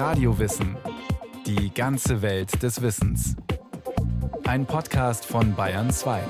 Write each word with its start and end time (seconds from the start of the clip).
Radiowissen. 0.00 0.78
Die 1.44 1.74
ganze 1.74 2.22
Welt 2.22 2.62
des 2.62 2.80
Wissens. 2.80 3.36
Ein 4.44 4.64
Podcast 4.64 5.26
von 5.26 5.54
Bayern 5.54 5.90
2. 5.90 6.22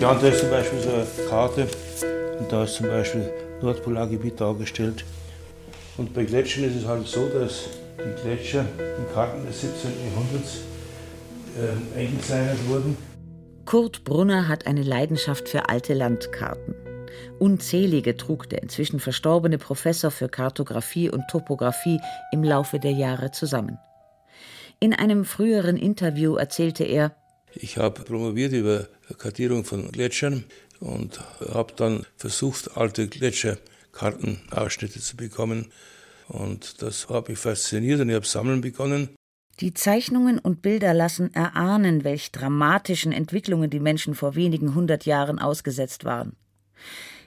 Ja, 0.00 0.10
und 0.10 0.20
da 0.20 0.26
ist 0.26 0.40
zum 0.40 0.50
Beispiel 0.50 0.80
so 0.80 0.90
eine 0.90 1.06
Karte 1.30 1.68
und 2.40 2.50
da 2.50 2.64
ist 2.64 2.74
zum 2.74 2.88
Beispiel 2.88 3.30
Nordpolargebiet 3.62 4.40
dargestellt. 4.40 5.04
Und 5.96 6.12
bei 6.12 6.24
Gletschern 6.24 6.64
ist 6.64 6.74
es 6.74 6.86
halt 6.88 7.06
so, 7.06 7.28
dass 7.28 7.77
die 7.98 8.22
Gletscher 8.22 8.64
in 8.78 9.12
Karten 9.12 9.46
des 9.46 9.60
17. 9.60 9.90
Jahrhunderts 10.10 10.58
äh, 11.56 11.98
eingezeichnet 11.98 12.68
wurden. 12.68 12.96
Kurt 13.64 14.04
Brunner 14.04 14.48
hat 14.48 14.66
eine 14.66 14.82
Leidenschaft 14.82 15.48
für 15.48 15.68
alte 15.68 15.94
Landkarten. 15.94 16.74
Unzählige 17.38 18.16
trug 18.16 18.48
der 18.48 18.62
inzwischen 18.62 19.00
verstorbene 19.00 19.58
Professor 19.58 20.10
für 20.10 20.28
Kartographie 20.28 21.10
und 21.10 21.28
Topographie 21.28 22.00
im 22.32 22.42
Laufe 22.42 22.78
der 22.78 22.92
Jahre 22.92 23.30
zusammen. 23.30 23.78
In 24.80 24.94
einem 24.94 25.24
früheren 25.24 25.76
Interview 25.76 26.36
erzählte 26.36 26.84
er, 26.84 27.14
ich 27.54 27.78
habe 27.78 28.02
promoviert 28.02 28.52
über 28.52 28.86
Kartierung 29.16 29.64
von 29.64 29.90
Gletschern 29.90 30.44
und 30.80 31.20
habe 31.52 31.72
dann 31.74 32.06
versucht, 32.16 32.76
alte 32.76 33.08
Gletscherkartenausschnitte 33.08 35.00
zu 35.00 35.16
bekommen. 35.16 35.72
Und 36.28 36.82
das 36.82 37.08
hat 37.08 37.28
mich 37.28 37.38
fasziniert 37.38 38.00
und 38.00 38.08
ich 38.08 38.14
habe 38.14 38.26
sammeln 38.26 38.60
begonnen. 38.60 39.08
Die 39.60 39.74
Zeichnungen 39.74 40.38
und 40.38 40.62
Bilder 40.62 40.94
lassen 40.94 41.34
erahnen, 41.34 42.04
welch 42.04 42.30
dramatischen 42.30 43.10
Entwicklungen 43.10 43.70
die 43.70 43.80
Menschen 43.80 44.14
vor 44.14 44.36
wenigen 44.36 44.74
hundert 44.74 45.04
Jahren 45.04 45.40
ausgesetzt 45.40 46.04
waren. 46.04 46.36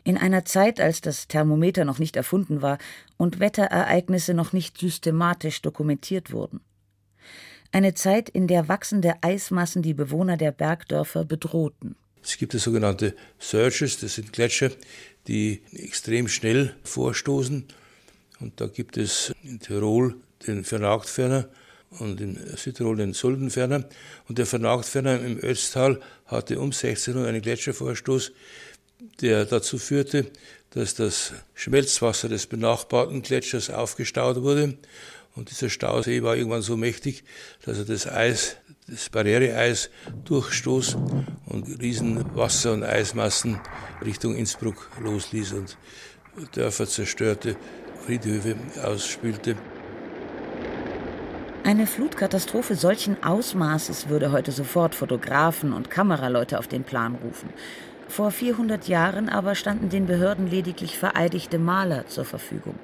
In 0.03 0.17
einer 0.17 0.45
Zeit, 0.45 0.79
als 0.79 1.01
das 1.01 1.27
Thermometer 1.27 1.83
noch 1.83 1.99
nicht 1.99 2.15
erfunden 2.15 2.61
war 2.61 2.77
und 3.17 3.39
Wetterereignisse 3.39 4.33
noch 4.33 4.53
nicht 4.53 4.77
systematisch 4.77 5.61
dokumentiert 5.61 6.31
wurden. 6.31 6.61
Eine 7.73 7.93
Zeit, 7.93 8.29
in 8.29 8.47
der 8.47 8.67
wachsende 8.67 9.15
Eismassen 9.21 9.81
die 9.81 9.93
Bewohner 9.93 10.37
der 10.37 10.51
Bergdörfer 10.51 11.25
bedrohten. 11.25 11.95
Es 12.23 12.37
gibt 12.37 12.53
sogenannte 12.53 13.15
Surges, 13.39 13.99
das 13.99 14.15
sind 14.15 14.31
Gletscher, 14.31 14.71
die 15.27 15.61
extrem 15.73 16.27
schnell 16.27 16.75
vorstoßen. 16.83 17.65
Und 18.41 18.59
da 18.59 18.67
gibt 18.67 18.97
es 18.97 19.33
in 19.43 19.59
Tirol 19.59 20.15
den 20.47 20.63
Vernagtferner 20.63 21.47
und 21.99 22.19
in 22.21 22.37
Südtirol 22.55 22.97
den 22.97 23.13
Suldenferner. 23.13 23.85
Und 24.27 24.37
der 24.37 24.45
Vernagtferner 24.45 25.21
im 25.21 25.37
Ötztal 25.37 25.99
hatte 26.25 26.59
um 26.59 26.71
16 26.71 27.15
Uhr 27.15 27.27
einen 27.27 27.41
Gletschervorstoß, 27.41 28.31
der 29.21 29.45
dazu 29.45 29.77
führte, 29.77 30.27
dass 30.71 30.95
das 30.95 31.33
Schmelzwasser 31.53 32.29
des 32.29 32.47
benachbarten 32.47 33.21
Gletschers 33.21 33.69
aufgestaut 33.69 34.41
wurde 34.41 34.77
und 35.35 35.49
dieser 35.49 35.69
Stausee 35.69 36.23
war 36.23 36.35
irgendwann 36.35 36.61
so 36.61 36.75
mächtig, 36.75 37.23
dass 37.63 37.77
er 37.77 37.85
das 37.85 38.07
Eis, 38.07 38.57
das 38.87 39.09
Barriereeis 39.09 39.89
durchstoß 40.25 40.97
und 41.45 41.81
riesen 41.81 42.35
Wasser- 42.35 42.73
und 42.73 42.83
Eismassen 42.83 43.59
Richtung 44.03 44.35
Innsbruck 44.35 44.89
losließ 44.99 45.53
und 45.53 45.77
Dörfer 46.53 46.87
zerstörte, 46.87 47.55
Friedhöfe 48.05 48.55
ausspülte. 48.83 49.55
Eine 51.63 51.85
Flutkatastrophe 51.85 52.75
solchen 52.75 53.23
Ausmaßes 53.23 54.09
würde 54.09 54.31
heute 54.31 54.51
sofort 54.51 54.95
Fotografen 54.95 55.73
und 55.73 55.91
Kameraleute 55.91 56.57
auf 56.57 56.67
den 56.67 56.83
Plan 56.83 57.15
rufen. 57.15 57.49
Vor 58.07 58.31
400 58.31 58.87
Jahren 58.87 59.29
aber 59.29 59.55
standen 59.55 59.89
den 59.89 60.07
Behörden 60.07 60.49
lediglich 60.49 60.97
vereidigte 60.97 61.59
Maler 61.59 62.07
zur 62.07 62.25
Verfügung. 62.25 62.75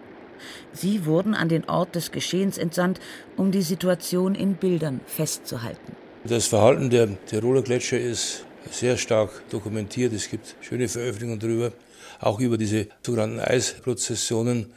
Sie 0.72 1.06
wurden 1.06 1.34
an 1.34 1.50
den 1.50 1.68
Ort 1.68 1.96
des 1.96 2.12
Geschehens 2.12 2.58
entsandt, 2.58 3.00
um 3.36 3.52
die 3.52 3.64
Situation 3.64 4.36
in 4.36 4.56
Bildern 4.56 5.02
festzuhalten. 5.06 5.94
Das 6.24 6.48
Verhalten 6.48 6.90
der 6.90 7.10
Tiroler 7.26 7.64
Gletscher 7.64 8.00
ist 8.00 8.46
sehr 8.72 8.98
stark 8.98 9.50
dokumentiert. 9.50 10.14
Es 10.14 10.30
gibt 10.30 10.56
schöne 10.62 10.88
Veröffentlichungen 10.88 11.40
darüber, 11.40 11.72
auch 12.20 12.40
über 12.40 12.58
diese 12.58 12.88
sogenannten 13.04 13.40
Eisprozessionen, 13.40 14.72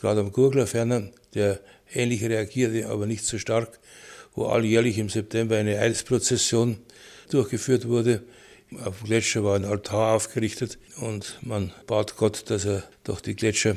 gerade 0.00 0.20
am 0.20 0.32
Gurgler 0.32 0.66
ferner, 0.66 1.10
der 1.34 1.60
ähnlich 1.92 2.22
reagierte, 2.22 2.88
aber 2.88 3.06
nicht 3.06 3.24
so 3.24 3.38
stark, 3.38 3.78
wo 4.34 4.46
alljährlich 4.46 4.98
im 4.98 5.08
September 5.08 5.56
eine 5.56 5.78
Eisprozession 5.78 6.78
durchgeführt 7.30 7.88
wurde. 7.88 8.22
Auf 8.84 8.98
dem 8.98 9.06
Gletscher 9.06 9.42
war 9.44 9.56
ein 9.56 9.64
Altar 9.64 10.14
aufgerichtet 10.14 10.78
und 11.00 11.38
man 11.42 11.72
bat 11.86 12.16
Gott, 12.16 12.44
dass 12.50 12.64
er 12.64 12.84
doch 13.04 13.20
die 13.20 13.34
Gletscher 13.34 13.76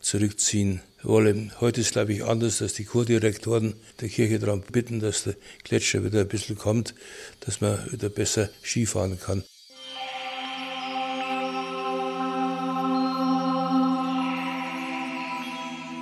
zurückziehen 0.00 0.80
wolle. 1.02 1.50
Heute 1.60 1.80
ist, 1.80 1.92
glaube 1.92 2.12
ich, 2.12 2.24
anders, 2.24 2.58
dass 2.58 2.74
die 2.74 2.84
Kurdirektoren 2.84 3.74
der 4.00 4.08
Kirche 4.08 4.38
darum 4.38 4.62
bitten, 4.62 5.00
dass 5.00 5.24
der 5.24 5.34
Gletscher 5.64 6.04
wieder 6.04 6.20
ein 6.20 6.28
bisschen 6.28 6.56
kommt, 6.56 6.94
dass 7.40 7.60
man 7.60 7.90
wieder 7.90 8.08
besser 8.08 8.48
Skifahren 8.62 9.18
kann. 9.18 9.42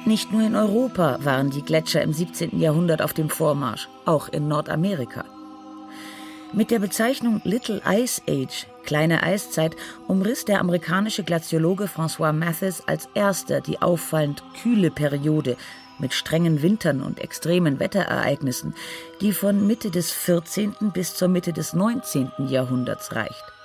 Nicht 0.06 0.30
nur 0.30 0.42
in 0.42 0.54
Europa 0.54 1.18
waren 1.22 1.50
die 1.50 1.62
Gletscher 1.62 2.00
im 2.00 2.12
17. 2.12 2.60
Jahrhundert 2.60 3.02
auf 3.02 3.12
dem 3.12 3.28
Vormarsch, 3.28 3.88
auch 4.04 4.28
in 4.28 4.46
Nordamerika. 4.46 5.24
Mit 6.52 6.70
der 6.70 6.78
Bezeichnung 6.78 7.40
Little 7.42 7.82
Ice 7.84 8.22
Age, 8.28 8.68
kleine 8.84 9.24
Eiszeit, 9.24 9.74
umriss 10.06 10.44
der 10.44 10.60
amerikanische 10.60 11.24
Glaziologe 11.24 11.86
François 11.86 12.32
Mathis 12.32 12.84
als 12.86 13.08
erster 13.14 13.60
die 13.60 13.82
auffallend 13.82 14.44
kühle 14.62 14.92
Periode 14.92 15.56
mit 15.98 16.14
strengen 16.14 16.62
Wintern 16.62 17.02
und 17.02 17.18
extremen 17.18 17.80
Wetterereignissen, 17.80 18.76
die 19.20 19.32
von 19.32 19.66
Mitte 19.66 19.90
des 19.90 20.12
14. 20.12 20.92
bis 20.94 21.16
zur 21.16 21.26
Mitte 21.26 21.52
des 21.52 21.72
19. 21.72 22.30
Jahrhunderts 22.46 23.16
reicht. 23.16 23.55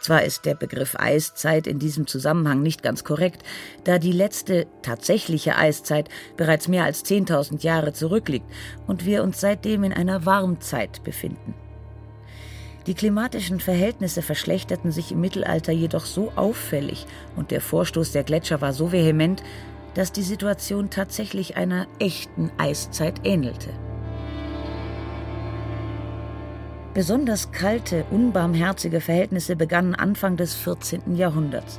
Zwar 0.00 0.22
ist 0.22 0.44
der 0.44 0.54
Begriff 0.54 0.94
Eiszeit 0.96 1.66
in 1.66 1.78
diesem 1.78 2.06
Zusammenhang 2.06 2.62
nicht 2.62 2.82
ganz 2.82 3.04
korrekt, 3.04 3.42
da 3.84 3.98
die 3.98 4.12
letzte 4.12 4.66
tatsächliche 4.82 5.56
Eiszeit 5.56 6.08
bereits 6.36 6.68
mehr 6.68 6.84
als 6.84 7.04
10.000 7.04 7.62
Jahre 7.62 7.92
zurückliegt 7.92 8.46
und 8.86 9.04
wir 9.04 9.22
uns 9.22 9.40
seitdem 9.40 9.84
in 9.84 9.92
einer 9.92 10.24
Warmzeit 10.24 11.02
befinden. 11.04 11.54
Die 12.86 12.94
klimatischen 12.94 13.60
Verhältnisse 13.60 14.22
verschlechterten 14.22 14.92
sich 14.92 15.12
im 15.12 15.20
Mittelalter 15.20 15.72
jedoch 15.72 16.06
so 16.06 16.32
auffällig 16.36 17.06
und 17.36 17.50
der 17.50 17.60
Vorstoß 17.60 18.12
der 18.12 18.24
Gletscher 18.24 18.62
war 18.62 18.72
so 18.72 18.92
vehement, 18.92 19.42
dass 19.92 20.12
die 20.12 20.22
Situation 20.22 20.88
tatsächlich 20.88 21.56
einer 21.56 21.86
echten 21.98 22.50
Eiszeit 22.56 23.26
ähnelte. 23.26 23.68
Besonders 26.98 27.52
kalte, 27.52 28.04
unbarmherzige 28.10 29.00
Verhältnisse 29.00 29.54
begannen 29.54 29.94
Anfang 29.94 30.36
des 30.36 30.54
14. 30.54 31.14
Jahrhunderts. 31.14 31.78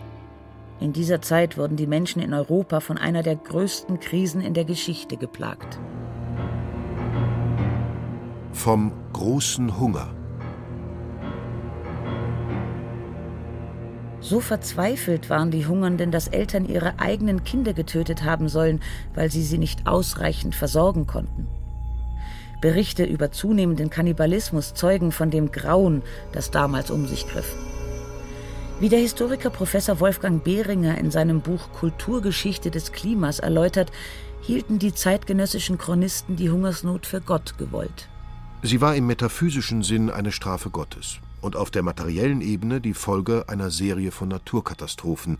In 0.79 0.93
dieser 0.93 1.21
Zeit 1.21 1.57
wurden 1.57 1.75
die 1.75 1.87
Menschen 1.87 2.21
in 2.21 2.33
Europa 2.33 2.79
von 2.79 2.97
einer 2.97 3.21
der 3.21 3.35
größten 3.35 3.99
Krisen 3.99 4.39
in 4.39 4.53
der 4.53 4.63
Geschichte 4.63 5.17
geplagt. 5.17 5.77
Vom 8.53 8.93
großen 9.11 9.77
Hunger. 9.77 10.07
So 14.21 14.39
verzweifelt 14.39 15.29
waren 15.29 15.51
die 15.51 15.67
Hungernden, 15.67 16.11
dass 16.11 16.29
Eltern 16.29 16.65
ihre 16.65 16.97
eigenen 16.97 17.43
Kinder 17.43 17.73
getötet 17.73 18.23
haben 18.23 18.47
sollen, 18.47 18.79
weil 19.15 19.29
sie 19.29 19.43
sie 19.43 19.57
nicht 19.57 19.85
ausreichend 19.85 20.55
versorgen 20.55 21.07
konnten. 21.07 21.58
Berichte 22.61 23.03
über 23.03 23.31
zunehmenden 23.31 23.89
Kannibalismus 23.89 24.73
zeugen 24.73 25.11
von 25.11 25.31
dem 25.31 25.51
Grauen, 25.51 26.01
das 26.31 26.51
damals 26.51 26.91
um 26.91 27.07
sich 27.07 27.27
griff. 27.27 27.55
Wie 28.79 28.89
der 28.89 28.99
Historiker 28.99 29.49
Professor 29.49 29.99
Wolfgang 29.99 30.43
Behringer 30.43 30.97
in 30.97 31.11
seinem 31.11 31.41
Buch 31.41 31.71
Kulturgeschichte 31.73 32.71
des 32.71 32.91
Klimas 32.91 33.39
erläutert, 33.39 33.91
hielten 34.41 34.79
die 34.79 34.93
zeitgenössischen 34.93 35.77
Chronisten 35.77 36.35
die 36.35 36.49
Hungersnot 36.49 37.05
für 37.05 37.19
Gott 37.19 37.57
gewollt. 37.57 38.07
Sie 38.61 38.81
war 38.81 38.95
im 38.95 39.07
metaphysischen 39.07 39.83
Sinn 39.83 40.09
eine 40.09 40.31
Strafe 40.31 40.69
Gottes 40.69 41.19
und 41.41 41.55
auf 41.55 41.71
der 41.71 41.83
materiellen 41.83 42.41
Ebene 42.41 42.81
die 42.81 42.93
Folge 42.93 43.45
einer 43.47 43.69
Serie 43.69 44.11
von 44.11 44.29
Naturkatastrophen, 44.29 45.37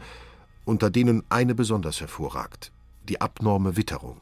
unter 0.66 0.90
denen 0.90 1.24
eine 1.30 1.56
besonders 1.56 2.02
hervorragt 2.02 2.72
die 3.10 3.20
abnorme 3.20 3.76
Witterung. 3.76 4.18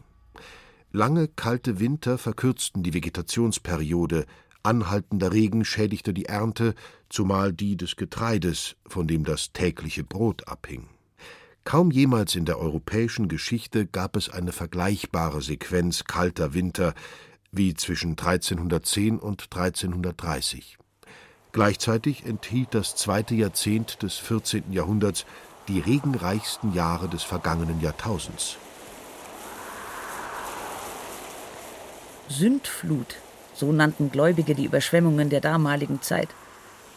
Lange 0.91 1.27
kalte 1.27 1.79
Winter 1.79 2.17
verkürzten 2.17 2.81
die 2.81 2.93
Vegetationsperiode, 2.93 4.25
anhaltender 4.63 5.33
Regen 5.33 5.65
schädigte 5.65 6.13
die 6.13 6.25
Ernte, 6.25 6.75
zumal 7.09 7.51
die 7.51 7.75
des 7.75 7.97
Getreides, 7.97 8.77
von 8.87 9.05
dem 9.05 9.23
das 9.25 9.51
tägliche 9.51 10.03
Brot 10.03 10.47
abhing. 10.47 10.87
Kaum 11.65 11.91
jemals 11.91 12.35
in 12.35 12.45
der 12.45 12.59
europäischen 12.59 13.27
Geschichte 13.27 13.85
gab 13.85 14.15
es 14.15 14.29
eine 14.29 14.53
vergleichbare 14.53 15.41
Sequenz 15.41 16.05
kalter 16.05 16.53
Winter, 16.53 16.93
wie 17.51 17.73
zwischen 17.73 18.11
1310 18.11 19.19
und 19.19 19.43
1330. 19.53 20.77
Gleichzeitig 21.51 22.25
enthielt 22.25 22.73
das 22.73 22.95
zweite 22.95 23.35
Jahrzehnt 23.35 24.01
des 24.03 24.15
14. 24.15 24.71
Jahrhunderts 24.71 25.25
die 25.67 25.79
regenreichsten 25.79 26.73
Jahre 26.73 27.09
des 27.09 27.23
vergangenen 27.23 27.81
Jahrtausends. 27.81 28.57
Sündflut, 32.29 33.15
so 33.53 33.71
nannten 33.71 34.11
Gläubige 34.11 34.53
die 34.53 34.65
Überschwemmungen 34.65 35.29
der 35.29 35.39
damaligen 35.39 36.01
Zeit. 36.01 36.29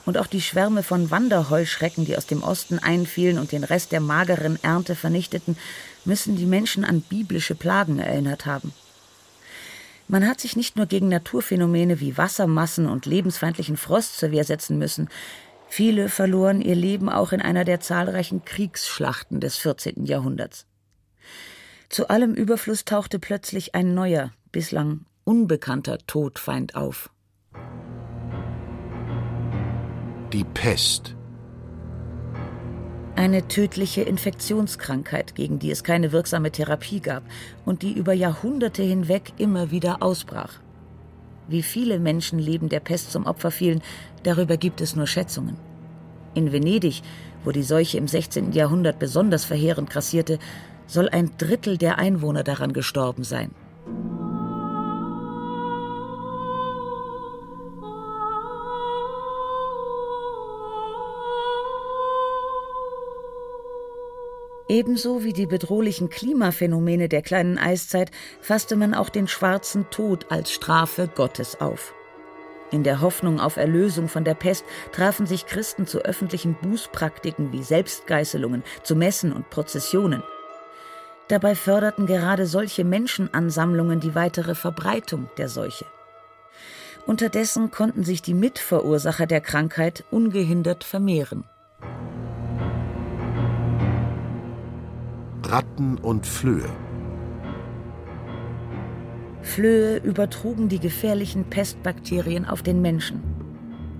Und 0.05 0.19
auch 0.19 0.27
die 0.27 0.41
Schwärme 0.41 0.83
von 0.83 1.11
Wanderheuschrecken, 1.11 2.05
die 2.05 2.17
aus 2.17 2.27
dem 2.27 2.43
Osten 2.43 2.79
einfielen 2.79 3.39
und 3.39 3.53
den 3.53 3.65
Rest 3.65 3.93
der 3.93 4.01
mageren 4.01 4.59
Ernte 4.63 4.97
vernichteten, 4.97 5.57
müssen 6.05 6.37
die 6.37 6.47
Menschen 6.47 6.85
an 6.85 7.03
biblische 7.03 7.55
Plagen 7.55 7.99
erinnert 7.99 8.47
haben. 8.47 8.73
Man 10.09 10.27
hat 10.27 10.41
sich 10.41 10.57
nicht 10.57 10.77
nur 10.77 10.87
gegen 10.87 11.09
Naturphänomene 11.09 12.01
wie 12.01 12.17
Wassermassen 12.17 12.87
und 12.89 13.07
lebensfeindlichen 13.07 13.77
Frost 13.77 14.19
zur 14.19 14.33
Wehr 14.33 14.43
setzen 14.43 14.79
müssen. 14.79 15.09
Viele 15.69 16.09
verloren 16.09 16.61
ihr 16.61 16.75
Leben 16.75 17.09
auch 17.09 17.31
in 17.31 17.41
einer 17.41 17.65
der 17.65 17.79
zahlreichen 17.79 18.45
Kriegsschlachten 18.45 19.39
des 19.39 19.59
14. 19.59 20.07
Jahrhunderts. 20.07 20.67
Zu 21.89 22.09
allem 22.09 22.35
Überfluss 22.35 22.85
tauchte 22.85 23.21
plötzlich 23.21 23.77
ein 23.77 23.95
neuer, 23.95 24.33
bislang 24.51 25.05
unbekannter 25.31 25.99
Todfeind 26.09 26.75
auf. 26.75 27.09
Die 30.33 30.43
Pest. 30.43 31.15
Eine 33.15 33.47
tödliche 33.47 34.03
Infektionskrankheit, 34.03 35.37
gegen 35.37 35.61
die 35.61 35.71
es 35.71 35.85
keine 35.85 36.11
wirksame 36.11 36.51
Therapie 36.51 36.99
gab 36.99 37.23
und 37.65 37.83
die 37.83 37.93
über 37.93 38.13
Jahrhunderte 38.13 38.83
hinweg 38.83 39.33
immer 39.39 39.71
wieder 39.71 40.03
ausbrach. 40.03 40.55
Wie 41.47 41.63
viele 41.63 42.01
Menschenleben 42.01 42.69
der 42.69 42.81
Pest 42.81 43.13
zum 43.13 43.25
Opfer 43.25 43.53
fielen, 43.53 43.83
darüber 44.25 44.57
gibt 44.57 44.81
es 44.81 44.97
nur 44.97 45.07
Schätzungen. 45.07 45.57
In 46.35 46.51
Venedig, 46.51 47.03
wo 47.45 47.53
die 47.53 47.63
Seuche 47.63 47.99
im 47.99 48.09
16. 48.09 48.51
Jahrhundert 48.51 48.99
besonders 48.99 49.45
verheerend 49.45 49.91
grassierte, 49.91 50.41
soll 50.89 51.09
ein 51.09 51.31
Drittel 51.39 51.79
der 51.79 51.99
Einwohner 51.99 52.43
daran 52.43 52.73
gestorben 52.73 53.23
sein. 53.23 53.55
Ebenso 64.71 65.25
wie 65.25 65.33
die 65.33 65.47
bedrohlichen 65.47 66.11
Klimaphänomene 66.11 67.09
der 67.09 67.23
kleinen 67.23 67.59
Eiszeit 67.59 68.13
fasste 68.41 68.77
man 68.77 68.95
auch 68.95 69.09
den 69.09 69.27
schwarzen 69.27 69.91
Tod 69.91 70.27
als 70.31 70.53
Strafe 70.53 71.11
Gottes 71.13 71.61
auf. 71.61 71.93
In 72.71 72.85
der 72.85 73.01
Hoffnung 73.01 73.41
auf 73.41 73.57
Erlösung 73.57 74.07
von 74.07 74.23
der 74.23 74.35
Pest 74.35 74.65
trafen 74.93 75.27
sich 75.27 75.47
Christen 75.47 75.89
zu 75.89 76.05
öffentlichen 76.05 76.55
Bußpraktiken 76.63 77.51
wie 77.51 77.65
Selbstgeißelungen, 77.65 78.63
zu 78.85 78.95
Messen 78.95 79.33
und 79.33 79.51
Prozessionen. 79.51 80.23
Dabei 81.27 81.57
förderten 81.57 82.07
gerade 82.07 82.47
solche 82.47 82.85
Menschenansammlungen 82.85 83.99
die 83.99 84.15
weitere 84.15 84.55
Verbreitung 84.55 85.29
der 85.37 85.49
Seuche. 85.49 85.87
Unterdessen 87.07 87.73
konnten 87.73 88.05
sich 88.05 88.23
die 88.23 88.35
Mitverursacher 88.35 89.27
der 89.27 89.41
Krankheit 89.41 90.05
ungehindert 90.13 90.85
vermehren. 90.85 91.43
Ratten 95.51 95.99
und 95.99 96.27
Flöhe. 96.27 96.71
Flöhe 99.43 99.97
übertrugen 99.97 100.69
die 100.69 100.79
gefährlichen 100.79 101.43
Pestbakterien 101.51 102.45
auf 102.45 102.63
den 102.63 102.81
Menschen. 102.81 103.21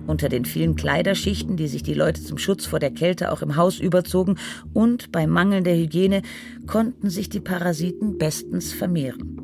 Unter 0.07 0.29
den 0.29 0.45
vielen 0.45 0.77
Kleiderschichten, 0.77 1.57
die 1.57 1.67
sich 1.67 1.83
die 1.83 1.93
Leute 1.93 2.23
zum 2.23 2.37
Schutz 2.37 2.65
vor 2.65 2.79
der 2.79 2.91
Kälte 2.91 3.33
auch 3.33 3.41
im 3.41 3.57
Haus 3.57 3.79
überzogen, 3.79 4.37
und 4.71 5.11
bei 5.11 5.27
mangelnder 5.27 5.73
Hygiene 5.73 6.21
konnten 6.67 7.09
sich 7.09 7.27
die 7.27 7.41
Parasiten 7.41 8.17
bestens 8.17 8.71
vermehren. 8.71 9.41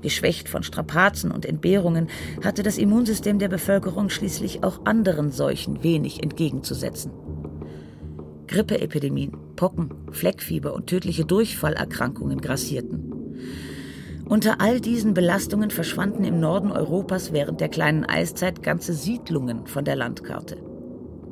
Geschwächt 0.00 0.48
von 0.48 0.64
Strapazen 0.64 1.30
und 1.30 1.46
Entbehrungen 1.46 2.08
hatte 2.42 2.64
das 2.64 2.78
Immunsystem 2.78 3.38
der 3.38 3.48
Bevölkerung 3.48 4.10
schließlich 4.10 4.64
auch 4.64 4.86
anderen 4.86 5.30
Seuchen 5.30 5.84
wenig 5.84 6.20
entgegenzusetzen. 6.20 7.12
Grippeepidemien, 8.48 9.32
Pocken, 9.56 9.90
Fleckfieber 10.10 10.74
und 10.74 10.88
tödliche 10.88 11.24
Durchfallerkrankungen 11.24 12.40
grassierten. 12.40 13.12
Unter 14.24 14.60
all 14.60 14.80
diesen 14.80 15.14
Belastungen 15.14 15.70
verschwanden 15.70 16.24
im 16.24 16.40
Norden 16.40 16.72
Europas 16.72 17.32
während 17.32 17.60
der 17.60 17.68
kleinen 17.68 18.04
Eiszeit 18.04 18.62
ganze 18.62 18.92
Siedlungen 18.92 19.66
von 19.66 19.84
der 19.84 19.96
Landkarte. 19.96 20.58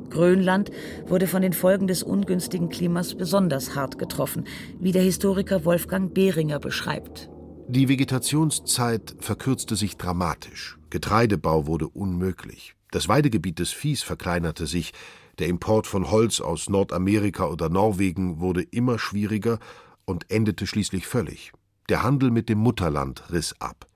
Grönland 0.09 0.71
wurde 1.05 1.27
von 1.27 1.41
den 1.41 1.53
Folgen 1.53 1.87
des 1.87 2.01
ungünstigen 2.01 2.69
Klimas 2.69 3.15
besonders 3.15 3.75
hart 3.75 3.99
getroffen, 3.99 4.45
wie 4.79 4.91
der 4.91 5.03
Historiker 5.03 5.65
Wolfgang 5.65 6.13
Behringer 6.13 6.59
beschreibt. 6.59 7.29
Die 7.67 7.89
Vegetationszeit 7.89 9.15
verkürzte 9.19 9.75
sich 9.75 9.97
dramatisch. 9.97 10.77
Getreidebau 10.89 11.67
wurde 11.67 11.87
unmöglich. 11.89 12.75
Das 12.91 13.09
Weidegebiet 13.09 13.59
des 13.59 13.71
Viehs 13.71 14.03
verkleinerte 14.03 14.65
sich, 14.65 14.93
der 15.39 15.47
Import 15.47 15.87
von 15.87 16.09
Holz 16.09 16.41
aus 16.41 16.69
Nordamerika 16.69 17.45
oder 17.47 17.69
Norwegen 17.69 18.39
wurde 18.39 18.61
immer 18.63 18.99
schwieriger 18.99 19.59
und 20.05 20.31
endete 20.31 20.67
schließlich 20.67 21.05
völlig. 21.07 21.51
Der 21.89 22.03
Handel 22.03 22.31
mit 22.31 22.49
dem 22.49 22.59
Mutterland 22.59 23.31
riss 23.31 23.55
ab. 23.59 23.87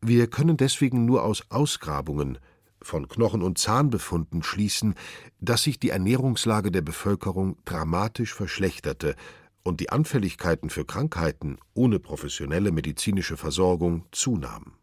Wir 0.00 0.26
können 0.28 0.56
deswegen 0.56 1.04
nur 1.04 1.24
aus 1.24 1.44
Ausgrabungen 1.50 2.38
von 2.82 3.08
Knochen- 3.08 3.42
und 3.42 3.58
Zahnbefunden 3.58 4.42
schließen, 4.42 4.94
dass 5.40 5.62
sich 5.62 5.78
die 5.78 5.90
Ernährungslage 5.90 6.70
der 6.70 6.80
Bevölkerung 6.80 7.58
dramatisch 7.64 8.34
verschlechterte 8.34 9.16
und 9.62 9.80
die 9.80 9.90
Anfälligkeiten 9.90 10.70
für 10.70 10.86
Krankheiten 10.86 11.58
ohne 11.74 11.98
professionelle 11.98 12.72
medizinische 12.72 13.36
Versorgung 13.36 14.04
zunahmen. 14.10 14.79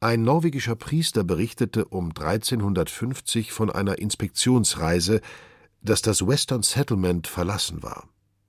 Ein 0.00 0.22
norwegischer 0.22 0.76
Priester 0.76 1.24
berichtete 1.24 1.84
um 1.86 2.10
1350 2.10 3.50
von 3.50 3.68
einer 3.68 3.98
Inspektionsreise, 3.98 5.20
dass 5.82 6.02
das 6.02 6.24
Western 6.24 6.62
Settlement 6.62 7.26
verlassen 7.26 7.82
war. 7.82 8.08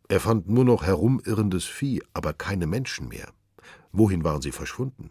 Er 0.10 0.20
fand 0.20 0.48
nur 0.48 0.64
noch 0.64 0.84
herumirrendes 0.84 1.66
Vieh, 1.66 2.04
aber 2.14 2.34
keine 2.34 2.68
Menschen 2.68 3.08
mehr. 3.08 3.34
Wohin 3.92 4.24
waren 4.24 4.44
sie 4.44 4.52
verschwunden? 4.52 5.10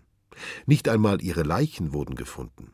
Nicht 0.64 0.88
einmal 0.88 1.20
ihre 1.22 1.42
Leichen 1.42 1.92
wurden 1.92 2.14
gefunden. 2.14 2.70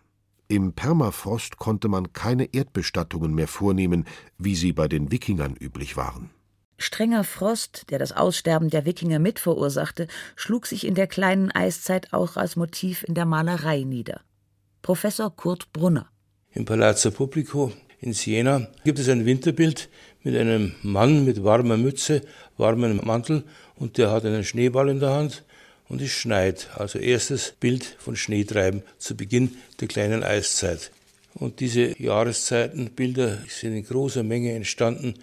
Im 0.46 0.74
Permafrost 0.74 1.56
konnte 1.56 1.88
man 1.88 2.12
keine 2.12 2.52
Erdbestattungen 2.52 3.34
mehr 3.34 3.48
vornehmen, 3.48 4.04
wie 4.36 4.56
sie 4.56 4.74
bei 4.74 4.88
den 4.88 5.10
Wikingern 5.10 5.56
üblich 5.56 5.96
waren. 5.96 6.28
Strenger 6.78 7.24
Frost, 7.24 7.90
der 7.90 7.98
das 7.98 8.12
Aussterben 8.12 8.70
der 8.70 8.84
Wikinger 8.84 9.18
mit 9.18 9.38
verursachte, 9.38 10.08
schlug 10.36 10.66
sich 10.66 10.86
in 10.86 10.94
der 10.94 11.06
kleinen 11.06 11.50
Eiszeit 11.50 12.12
auch 12.12 12.36
als 12.36 12.56
Motiv 12.56 13.04
in 13.04 13.14
der 13.14 13.26
Malerei 13.26 13.82
nieder. 13.82 14.20
Professor 14.82 15.34
Kurt 15.34 15.72
Brunner. 15.72 16.08
Im 16.52 16.64
Palazzo 16.64 17.10
Pubblico 17.10 17.72
in 18.00 18.12
Siena 18.12 18.68
gibt 18.84 18.98
es 18.98 19.08
ein 19.08 19.24
Winterbild 19.24 19.88
mit 20.22 20.36
einem 20.36 20.74
Mann 20.82 21.24
mit 21.24 21.42
warmer 21.42 21.76
Mütze, 21.76 22.22
warmem 22.58 23.00
Mantel 23.04 23.44
und 23.76 23.98
der 23.98 24.10
hat 24.10 24.24
einen 24.24 24.44
Schneeball 24.44 24.88
in 24.88 25.00
der 25.00 25.10
Hand 25.10 25.42
und 25.88 26.02
es 26.02 26.10
schneit. 26.10 26.68
Also 26.74 26.98
erstes 26.98 27.54
Bild 27.58 27.96
von 27.98 28.16
Schneetreiben 28.16 28.82
zu 28.98 29.16
Beginn 29.16 29.56
der 29.80 29.88
kleinen 29.88 30.22
Eiszeit. 30.22 30.90
Und 31.34 31.60
diese 31.60 32.00
Jahreszeitenbilder 32.00 33.38
sind 33.48 33.74
in 33.74 33.84
großer 33.84 34.22
Menge 34.22 34.52
entstanden 34.52 35.14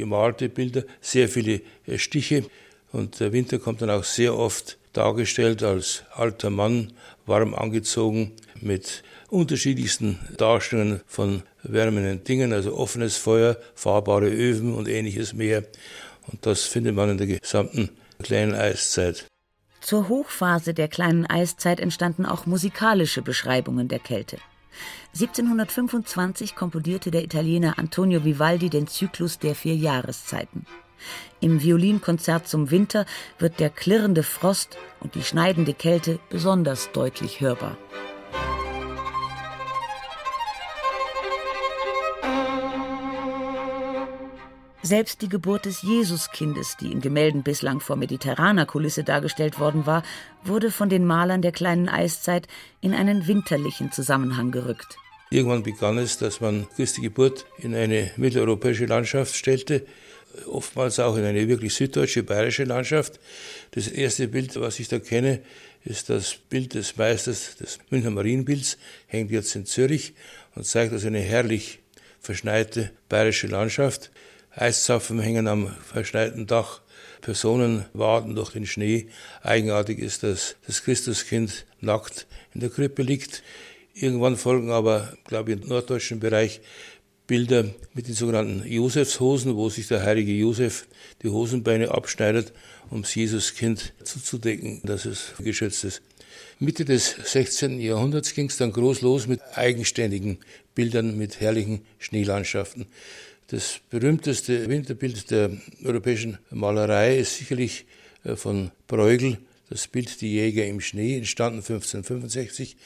gemalte 0.00 0.48
Bilder, 0.48 0.84
sehr 1.00 1.28
viele 1.28 1.60
äh, 1.86 1.98
Stiche. 1.98 2.44
Und 2.92 3.20
der 3.20 3.32
Winter 3.32 3.58
kommt 3.58 3.82
dann 3.82 3.90
auch 3.90 4.04
sehr 4.04 4.36
oft 4.36 4.78
dargestellt 4.92 5.62
als 5.62 6.02
alter 6.12 6.50
Mann, 6.50 6.92
warm 7.26 7.54
angezogen, 7.54 8.32
mit 8.60 9.02
unterschiedlichsten 9.28 10.18
Darstellungen 10.36 11.00
von 11.06 11.42
wärmenden 11.62 12.24
Dingen, 12.24 12.52
also 12.52 12.76
offenes 12.76 13.16
Feuer, 13.16 13.56
fahrbare 13.74 14.28
Öfen 14.28 14.74
und 14.74 14.88
ähnliches 14.88 15.32
mehr. 15.32 15.64
Und 16.26 16.44
das 16.44 16.64
findet 16.64 16.94
man 16.94 17.10
in 17.10 17.18
der 17.18 17.26
gesamten 17.26 17.90
kleinen 18.22 18.54
Eiszeit. 18.54 19.26
Zur 19.80 20.08
Hochphase 20.08 20.74
der 20.74 20.88
kleinen 20.88 21.26
Eiszeit 21.26 21.80
entstanden 21.80 22.26
auch 22.26 22.46
musikalische 22.46 23.22
Beschreibungen 23.22 23.88
der 23.88 23.98
Kälte. 23.98 24.36
1725 25.14 26.54
komponierte 26.54 27.10
der 27.10 27.24
Italiener 27.24 27.78
Antonio 27.78 28.24
Vivaldi 28.24 28.70
den 28.70 28.86
Zyklus 28.86 29.38
der 29.38 29.54
vier 29.54 29.74
Jahreszeiten. 29.74 30.66
Im 31.40 31.62
Violinkonzert 31.62 32.46
zum 32.46 32.70
Winter 32.70 33.06
wird 33.38 33.60
der 33.60 33.70
klirrende 33.70 34.22
Frost 34.22 34.76
und 35.00 35.14
die 35.14 35.22
schneidende 35.22 35.74
Kälte 35.74 36.18
besonders 36.28 36.92
deutlich 36.92 37.40
hörbar. 37.40 37.76
Selbst 44.82 45.20
die 45.20 45.28
Geburt 45.28 45.66
des 45.66 45.82
Jesuskindes, 45.82 46.76
die 46.80 46.90
in 46.90 47.02
Gemälden 47.02 47.42
bislang 47.42 47.80
vor 47.80 47.96
mediterraner 47.96 48.64
Kulisse 48.64 49.04
dargestellt 49.04 49.60
worden 49.60 49.84
war, 49.84 50.02
wurde 50.42 50.70
von 50.70 50.88
den 50.88 51.04
Malern 51.04 51.42
der 51.42 51.52
kleinen 51.52 51.90
Eiszeit 51.90 52.48
in 52.80 52.94
einen 52.94 53.26
winterlichen 53.26 53.92
Zusammenhang 53.92 54.52
gerückt. 54.52 54.96
Irgendwann 55.30 55.62
begann 55.62 55.98
es, 55.98 56.16
dass 56.16 56.40
man 56.40 56.66
Christi 56.76 57.02
Geburt 57.02 57.44
in 57.58 57.74
eine 57.74 58.10
mitteleuropäische 58.16 58.86
Landschaft 58.86 59.36
stellte, 59.36 59.84
oftmals 60.46 60.98
auch 60.98 61.16
in 61.16 61.24
eine 61.24 61.46
wirklich 61.46 61.74
süddeutsche, 61.74 62.22
bayerische 62.22 62.64
Landschaft. 62.64 63.20
Das 63.72 63.86
erste 63.86 64.28
Bild, 64.28 64.58
was 64.58 64.80
ich 64.80 64.88
da 64.88 64.98
kenne, 64.98 65.40
ist 65.84 66.08
das 66.08 66.36
Bild 66.48 66.72
des 66.72 66.96
Meisters 66.96 67.56
des 67.56 67.78
Münchner 67.90 68.10
Marienbilds, 68.10 68.78
hängt 69.06 69.30
jetzt 69.30 69.54
in 69.54 69.66
Zürich 69.66 70.14
und 70.54 70.64
zeigt 70.64 70.92
also 70.92 71.06
eine 71.06 71.20
herrlich 71.20 71.80
verschneite 72.18 72.90
bayerische 73.10 73.46
Landschaft. 73.46 74.10
Eiszapfen 74.54 75.20
hängen 75.20 75.46
am 75.46 75.68
verschneiten 75.82 76.46
Dach, 76.46 76.80
Personen 77.20 77.84
waden 77.92 78.34
durch 78.34 78.50
den 78.50 78.66
Schnee. 78.66 79.08
Eigenartig 79.42 79.98
ist, 79.98 80.22
dass 80.22 80.56
das 80.66 80.82
Christuskind 80.82 81.66
nackt 81.80 82.26
in 82.54 82.60
der 82.60 82.70
Krippe 82.70 83.02
liegt. 83.02 83.42
Irgendwann 83.94 84.36
folgen 84.36 84.70
aber, 84.70 85.12
glaube 85.24 85.52
ich, 85.52 85.60
im 85.60 85.68
norddeutschen 85.68 86.20
Bereich 86.20 86.60
Bilder 87.26 87.66
mit 87.94 88.08
den 88.08 88.14
sogenannten 88.14 88.66
Josefshosen, 88.66 89.54
wo 89.54 89.68
sich 89.68 89.86
der 89.86 90.02
heilige 90.02 90.32
Josef 90.32 90.88
die 91.22 91.28
Hosenbeine 91.28 91.92
abschneidet, 91.92 92.52
um 92.90 93.02
das 93.02 93.14
Jesuskind 93.14 93.92
zuzudecken, 94.02 94.80
dass 94.82 95.04
es 95.04 95.34
geschützt 95.38 95.84
ist. 95.84 96.02
Mitte 96.58 96.84
des 96.84 97.14
16. 97.24 97.80
Jahrhunderts 97.80 98.34
ging 98.34 98.46
es 98.46 98.56
dann 98.56 98.72
groß 98.72 99.02
los 99.02 99.28
mit 99.28 99.40
eigenständigen 99.54 100.38
Bildern, 100.74 101.16
mit 101.16 101.40
herrlichen 101.40 101.82
Schneelandschaften. 101.98 102.86
Das 103.50 103.80
berühmteste 103.90 104.68
Winterbild 104.68 105.28
der 105.32 105.50
europäischen 105.84 106.38
Malerei 106.50 107.18
ist 107.18 107.36
sicherlich 107.36 107.84
äh, 108.22 108.36
von 108.36 108.70
Bruegel, 108.86 109.38
das 109.68 109.88
Bild 109.88 110.20
Die 110.20 110.34
Jäger 110.34 110.64
im 110.66 110.80
Schnee, 110.80 111.16
entstanden 111.16 111.58
1565, 111.58 112.76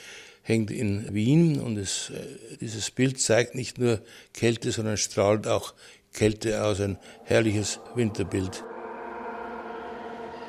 hängt 0.42 0.71
in 0.71 1.12
Wien 1.12 1.61
und 1.61 1.76
es, 1.76 2.09
äh, 2.09 2.56
dieses 2.62 2.90
Bild 2.90 3.21
zeigt 3.21 3.54
nicht 3.54 3.78
nur 3.78 4.00
Kälte, 4.33 4.73
sondern 4.73 4.97
strahlt 4.97 5.47
auch 5.47 5.75
Kälte 6.14 6.64
aus, 6.64 6.80
ein 6.80 6.97
herrliches 7.25 7.78
Winterbild. 7.94 8.64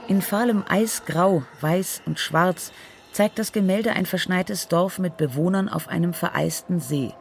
In 0.08 0.22
fahlem 0.22 0.64
Eisgrau, 0.66 1.44
Weiß 1.60 2.04
und 2.06 2.20
Schwarz 2.20 2.72
zeigt 3.12 3.38
das 3.38 3.52
Gemälde 3.52 3.92
ein 3.92 4.06
verschneites 4.06 4.70
Dorf 4.70 4.98
mit 4.98 5.18
Bewohnern 5.18 5.68
auf 5.68 5.90
einem 5.90 6.14
vereisten 6.14 6.80
See. 6.80 7.12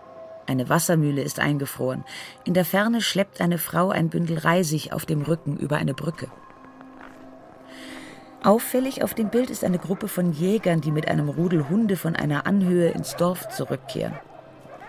Eine 0.47 0.69
Wassermühle 0.69 1.23
ist 1.23 1.41
eingefroren. 1.41 2.05
In 2.45 2.55
der 2.55 2.65
Ferne 2.65 3.01
schleppt 3.01 3.41
eine 3.41 3.59
Frau 3.59 3.91
ein 3.91 4.11
Bündel 4.11 4.39
Reisig 4.39 4.93
auf 4.93 5.07
dem 5.07 5.23
Rücken 5.23 5.57
über 5.57 5.77
eine 5.77 5.95
Brücke. 5.95 6.29
Auffällig 8.43 9.03
auf 9.03 9.15
dem 9.15 9.31
Bild 9.31 9.49
ist 9.49 9.65
eine 9.65 9.79
Gruppe 9.79 10.07
von 10.07 10.33
Jägern, 10.33 10.83
die 10.83 10.91
mit 10.91 11.09
einem 11.09 11.31
Rudel 11.31 11.71
Hunde 11.71 11.97
von 11.97 12.15
einer 12.15 12.47
Anhöhe 12.47 12.91
ins 12.91 13.17
Dorf 13.17 13.49
zurückkehren. 13.49 14.19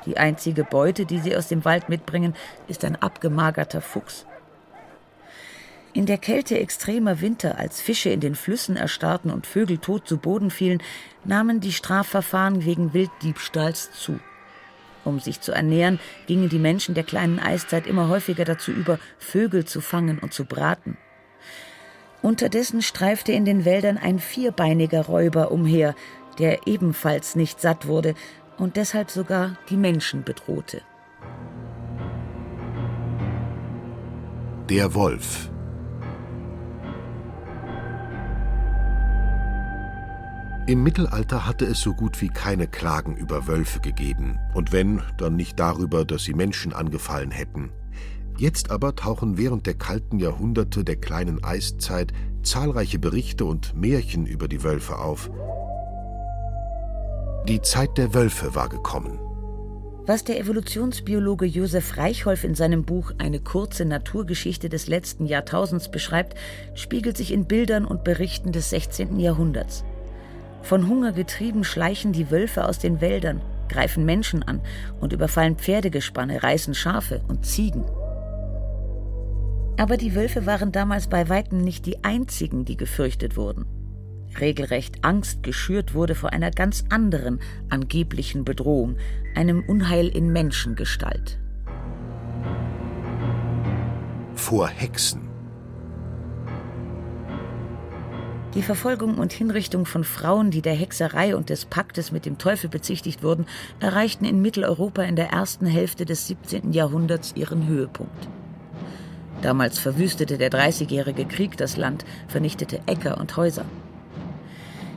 Die 0.06 0.18
einzige 0.18 0.66
Beute, 0.66 1.06
die 1.06 1.20
sie 1.20 1.38
aus 1.38 1.48
dem 1.48 1.64
Wald 1.64 1.88
mitbringen, 1.88 2.36
ist 2.68 2.84
ein 2.84 2.98
abgemagerter 2.98 3.80
Fuchs. 3.80 4.26
In 5.94 6.06
der 6.06 6.18
Kälte 6.18 6.60
extremer 6.60 7.22
Winter, 7.22 7.58
als 7.58 7.80
Fische 7.80 8.10
in 8.10 8.20
den 8.20 8.36
Flüssen 8.36 8.76
erstarrten 8.76 9.32
und 9.32 9.48
Vögel 9.48 9.78
tot 9.78 10.06
zu 10.06 10.18
Boden 10.18 10.52
fielen, 10.52 10.84
nahmen 11.24 11.62
die 11.62 11.72
Strafverfahren 11.72 12.66
wegen 12.66 12.94
Wilddiebstahls 12.94 13.94
zu. 13.94 14.20
Um 15.06 15.20
sich 15.20 15.40
zu 15.40 15.54
ernähren, 15.54 16.00
gingen 16.28 16.50
die 16.50 16.60
Menschen 16.60 16.96
der 16.96 17.04
kleinen 17.04 17.40
Eiszeit 17.40 17.88
immer 17.88 18.10
häufiger 18.10 18.44
dazu 18.44 18.72
über, 18.72 19.00
Vögel 19.18 19.64
zu 19.64 19.80
fangen 19.80 20.20
und 20.20 20.34
zu 20.34 20.46
braten. 20.46 20.98
Unterdessen 22.22 22.82
streifte 22.82 23.32
in 23.32 23.46
den 23.46 23.66
Wäldern 23.66 23.98
ein 23.98 24.20
vierbeiniger 24.20 25.06
Räuber 25.06 25.52
umher, 25.52 25.96
der 26.40 26.66
ebenfalls 26.68 27.36
nicht 27.36 27.62
satt 27.62 27.88
wurde 27.88 28.16
und 28.58 28.78
deshalb 28.78 29.12
sogar 29.12 29.58
die 29.70 29.78
Menschen 29.78 30.24
bedrohte. 30.24 30.82
Der 34.70 34.96
Wolf 34.96 35.52
Im 40.68 40.82
Mittelalter 40.82 41.46
hatte 41.46 41.66
es 41.66 41.80
so 41.80 41.94
gut 41.94 42.20
wie 42.24 42.30
keine 42.30 42.66
Klagen 42.66 43.16
über 43.18 43.46
Wölfe 43.46 43.82
gegeben, 43.82 44.40
und 44.56 44.72
wenn, 44.72 45.00
dann 45.20 45.36
nicht 45.36 45.60
darüber, 45.60 46.06
dass 46.06 46.24
sie 46.24 46.34
Menschen 46.34 46.74
angefallen 46.74 47.30
hätten. 47.30 47.70
Jetzt 48.38 48.72
aber 48.72 48.96
tauchen 48.96 49.38
während 49.38 49.68
der 49.68 49.76
kalten 49.76 50.18
Jahrhunderte 50.18 50.84
der 50.84 50.96
kleinen 50.96 51.44
Eiszeit 51.44 52.14
zahlreiche 52.42 52.98
Berichte 52.98 53.46
und 53.46 53.76
Märchen 53.76 54.26
über 54.26 54.48
die 54.48 54.64
Wölfe 54.64 54.98
auf. 54.98 55.30
Die 57.48 57.62
Zeit 57.62 57.96
der 58.00 58.16
Wölfe 58.16 58.56
war 58.56 58.68
gekommen. 58.68 59.20
Was 60.08 60.24
der 60.24 60.40
Evolutionsbiologe 60.40 61.46
Josef 61.46 61.98
Reichholf 61.98 62.44
in 62.44 62.56
seinem 62.56 62.86
Buch 62.86 63.12
Eine 63.20 63.40
kurze 63.40 63.86
Naturgeschichte 63.86 64.70
des 64.70 64.88
letzten 64.88 65.28
Jahrtausends 65.28 65.92
beschreibt, 65.92 66.36
spiegelt 66.74 67.18
sich 67.18 67.32
in 67.32 67.46
Bildern 67.46 67.86
und 67.86 68.04
Berichten 68.04 68.52
des 68.52 68.72
16. 68.72 69.20
Jahrhunderts. 69.20 69.84
Von 70.66 70.88
Hunger 70.88 71.12
getrieben 71.12 71.64
schleichen 71.64 72.12
die 72.12 72.32
Wölfe 72.32 72.68
aus 72.68 72.80
den 72.80 73.00
Wäldern, 73.00 73.40
greifen 73.70 74.04
Menschen 74.04 74.42
an 74.42 74.62
und 75.00 75.14
überfallen 75.14 75.58
Pferdegespanne, 75.58 76.42
reißen 76.42 76.74
Schafe 76.74 77.22
und 77.28 77.46
Ziegen. 77.46 77.86
Aber 79.78 79.96
die 79.96 80.16
Wölfe 80.16 80.48
waren 80.48 80.72
damals 80.72 81.08
bei 81.08 81.30
weitem 81.30 81.62
nicht 81.62 81.86
die 81.86 82.04
einzigen, 82.04 82.66
die 82.66 82.78
gefürchtet 82.78 83.38
wurden. 83.38 83.66
Regelrecht 84.40 85.06
Angst 85.06 85.44
geschürt 85.44 85.94
wurde 85.94 86.16
vor 86.16 86.34
einer 86.34 86.50
ganz 86.50 86.84
anderen 86.90 87.42
angeblichen 87.70 88.44
Bedrohung, 88.44 88.98
einem 89.36 89.64
Unheil 89.68 90.08
in 90.08 90.34
Menschengestalt. 90.34 91.38
Vor 94.34 94.68
Hexen. 94.68 95.25
Die 98.56 98.62
Verfolgung 98.62 99.18
und 99.18 99.34
Hinrichtung 99.34 99.86
von 99.86 100.06
Frauen, 100.06 100.50
die 100.50 100.62
der 100.62 100.76
Hexerei 100.76 101.36
und 101.36 101.50
des 101.50 101.66
Paktes 101.66 102.14
mit 102.14 102.26
dem 102.26 102.38
Teufel 102.38 102.70
bezichtigt 102.70 103.22
wurden, 103.22 103.48
erreichten 103.82 104.24
in 104.24 104.42
Mitteleuropa 104.42 105.04
in 105.04 105.18
der 105.18 105.30
ersten 105.32 105.66
Hälfte 105.66 106.06
des 106.06 106.28
17. 106.28 106.72
Jahrhunderts 106.72 107.34
ihren 107.36 107.68
Höhepunkt. 107.68 108.30
Damals 109.42 109.78
verwüstete 109.78 110.38
der 110.38 110.50
Dreißigjährige 110.50 111.26
Krieg 111.26 111.58
das 111.58 111.76
Land, 111.76 112.06
vernichtete 112.30 112.80
Äcker 112.86 113.18
und 113.18 113.36
Häuser. 113.36 113.66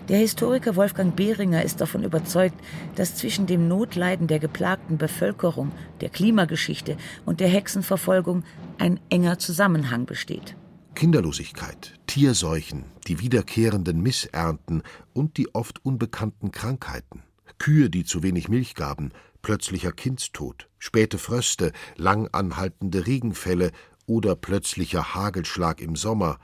Der 0.09 0.19
Historiker 0.19 0.77
Wolfgang 0.77 1.17
Behringer 1.17 1.65
ist 1.65 1.81
davon 1.81 2.05
überzeugt, 2.05 2.55
dass 2.95 3.17
zwischen 3.17 3.47
dem 3.47 3.67
Notleiden 3.67 4.29
der 4.29 4.39
geplagten 4.39 4.99
Bevölkerung, 4.99 5.73
der 6.01 6.11
Klimageschichte 6.11 6.97
und 7.27 7.41
der 7.41 7.49
Hexenverfolgung 7.49 8.45
ein 8.79 9.01
enger 9.11 9.41
Zusammenhang 9.41 10.07
besteht. 10.07 10.55
Kinderlosigkeit, 10.95 11.98
Tierseuchen, 12.09 12.87
die 13.07 13.21
wiederkehrenden 13.21 14.01
Missernten 14.01 14.83
und 15.13 15.37
die 15.37 15.55
oft 15.55 15.85
unbekannten 15.85 16.51
Krankheiten, 16.51 17.23
Kühe, 17.59 17.91
die 17.91 18.05
zu 18.05 18.23
wenig 18.23 18.49
Milch 18.49 18.75
gaben, 18.75 19.13
plötzlicher 19.43 19.93
Kindstod, 19.93 20.69
späte 20.79 21.19
Fröste, 21.19 21.71
lang 21.97 22.27
anhaltende 22.33 23.07
Regenfälle 23.07 23.73
oder 24.07 24.37
plötzlicher 24.37 25.15
Hagelschlag 25.15 25.83
im 25.83 25.97
Sommer. 25.97 26.39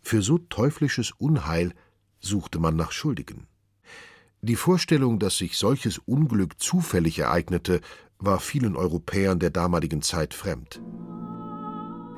Für 0.00 0.22
so 0.22 0.38
teuflisches 0.38 1.10
Unheil 1.10 1.74
suchte 2.20 2.60
man 2.60 2.76
nach 2.76 2.92
Schuldigen. 2.92 3.48
Die 4.42 4.56
Vorstellung, 4.56 5.18
dass 5.18 5.38
sich 5.38 5.58
solches 5.58 5.98
Unglück 5.98 6.62
zufällig 6.62 7.18
ereignete, 7.18 7.80
war 8.18 8.38
vielen 8.38 8.76
Europäern 8.76 9.40
der 9.40 9.50
damaligen 9.50 10.02
Zeit 10.02 10.34
fremd. 10.34 10.80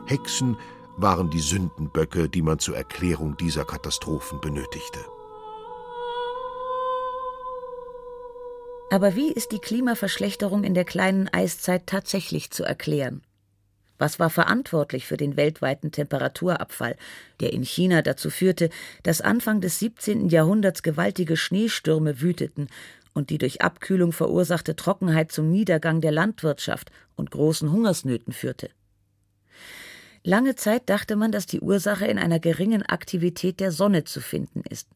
Hexen 0.05 0.57
waren 0.97 1.31
die 1.31 1.41
Sündenböcke, 1.41 2.29
die 2.29 2.43
man 2.43 2.59
zur 2.59 2.77
Erklärung 2.77 3.37
dieser 3.37 3.65
Katastrophen 3.65 4.41
benötigte. 4.41 5.01
Aber 8.91 9.17
wie 9.17 9.33
ist 9.33 9.53
die 9.53 9.59
Klimaverschlechterung 9.59 10.63
in 10.63 10.75
der 10.75 10.85
kleinen 10.85 11.29
Eiszeit 11.29 11.87
tatsächlich 11.87 12.51
zu 12.51 12.65
erklären? 12.65 13.23
Was 13.99 14.19
war 14.19 14.31
verantwortlich 14.31 15.07
für 15.07 15.17
den 15.17 15.37
weltweiten 15.37 15.91
Temperaturabfall, 15.91 16.97
der 17.41 17.53
in 17.53 17.63
China 17.63 18.03
dazu 18.03 18.31
führte, 18.31 18.71
dass 19.03 19.21
Anfang 19.21 19.61
des 19.61 19.79
17. 19.79 20.29
Jahrhunderts 20.29 20.83
gewaltige 20.83 21.37
Schneestürme 21.37 22.21
wüteten 22.21 22.69
und 23.15 23.31
die 23.31 23.39
durch 23.39 23.63
Abkühlung 23.63 24.13
verursachte 24.13 24.77
Trockenheit 24.77 25.33
zum 25.33 25.51
Niedergang 25.51 26.01
der 26.01 26.13
Landwirtschaft 26.13 26.91
und 27.17 27.31
großen 27.31 27.73
Hungersnöten 27.73 28.33
führte? 28.33 28.69
Lange 30.27 30.57
Zeit 30.57 30.91
dachte 30.91 31.15
man, 31.15 31.31
dass 31.31 31.47
die 31.47 31.61
Ursache 31.61 32.05
in 32.05 32.19
einer 32.19 32.41
geringen 32.41 32.83
Aktivität 32.83 33.61
der 33.61 33.71
Sonne 33.71 34.03
zu 34.03 34.21
finden 34.21 34.63
ist. 34.69 34.89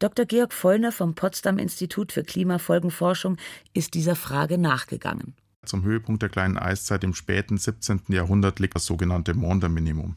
Dr. 0.00 0.26
Georg 0.26 0.52
Vollner 0.52 0.90
vom 0.90 1.14
Potsdam 1.14 1.56
Institut 1.56 2.10
für 2.10 2.24
Klimafolgenforschung 2.24 3.36
ist 3.74 3.94
dieser 3.94 4.16
Frage 4.16 4.58
nachgegangen. 4.58 5.34
Zum 5.64 5.84
Höhepunkt 5.84 6.22
der 6.22 6.30
kleinen 6.30 6.58
Eiszeit 6.58 7.04
im 7.04 7.14
späten 7.14 7.58
17. 7.58 8.00
Jahrhundert 8.08 8.58
liegt 8.58 8.74
das 8.74 8.86
sogenannte 8.86 9.34
Maunder-Minimum. 9.34 10.16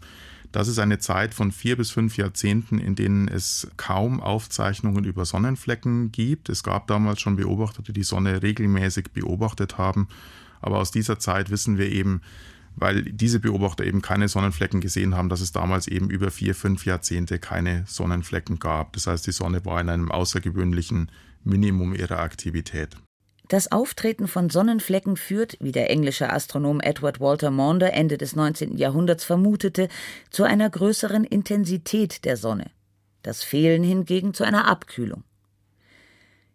Das 0.51 0.67
ist 0.67 0.79
eine 0.79 0.97
Zeit 0.97 1.35
von 1.35 1.51
vier 1.51 1.77
bis 1.77 1.91
fünf 1.91 2.17
Jahrzehnten, 2.17 2.79
in 2.79 2.95
denen 2.95 3.27
es 3.27 3.69
kaum 3.77 4.19
Aufzeichnungen 4.19 5.03
über 5.03 5.25
Sonnenflecken 5.25 6.11
gibt. 6.11 6.49
Es 6.49 6.63
gab 6.63 6.87
damals 6.87 7.21
schon 7.21 7.35
Beobachter, 7.35 7.83
die 7.83 7.93
die 7.93 8.01
Sonne 8.01 8.41
regelmäßig 8.41 9.11
beobachtet 9.13 9.77
haben. 9.77 10.07
Aber 10.59 10.79
aus 10.79 10.89
dieser 10.89 11.19
Zeit 11.19 11.51
wissen 11.51 11.77
wir 11.77 11.91
eben, 11.91 12.21
weil 12.75 13.03
diese 13.03 13.39
Beobachter 13.39 13.85
eben 13.85 14.01
keine 14.01 14.27
Sonnenflecken 14.27 14.81
gesehen 14.81 15.15
haben, 15.15 15.29
dass 15.29 15.41
es 15.41 15.51
damals 15.51 15.87
eben 15.87 16.09
über 16.09 16.31
vier, 16.31 16.55
fünf 16.55 16.85
Jahrzehnte 16.85 17.39
keine 17.39 17.83
Sonnenflecken 17.87 18.59
gab. 18.59 18.93
Das 18.93 19.07
heißt, 19.07 19.27
die 19.27 19.31
Sonne 19.31 19.63
war 19.65 19.79
in 19.79 19.89
einem 19.89 20.11
außergewöhnlichen 20.11 21.11
Minimum 21.43 21.93
ihrer 21.93 22.19
Aktivität. 22.19 22.97
Das 23.49 23.71
Auftreten 23.71 24.27
von 24.27 24.49
Sonnenflecken 24.49 25.17
führt, 25.17 25.57
wie 25.59 25.73
der 25.73 25.89
englische 25.89 26.31
Astronom 26.31 26.79
Edward 26.79 27.19
Walter 27.19 27.51
Maunder 27.51 27.93
Ende 27.93 28.17
des 28.17 28.35
19. 28.35 28.77
Jahrhunderts 28.77 29.25
vermutete, 29.25 29.89
zu 30.29 30.43
einer 30.43 30.69
größeren 30.69 31.25
Intensität 31.25 32.25
der 32.25 32.37
Sonne, 32.37 32.71
das 33.21 33.43
Fehlen 33.43 33.83
hingegen 33.83 34.33
zu 34.33 34.43
einer 34.43 34.67
Abkühlung. 34.67 35.23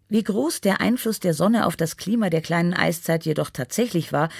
Wie 0.08 0.24
groß 0.24 0.62
der 0.62 0.80
Einfluss 0.80 1.20
der 1.20 1.34
Sonne 1.34 1.66
auf 1.66 1.76
das 1.76 1.98
Klima 1.98 2.30
der 2.30 2.40
kleinen 2.40 2.72
Eiszeit 2.72 3.26
jedoch 3.26 3.50
tatsächlich 3.50 4.12
war, 4.12 4.30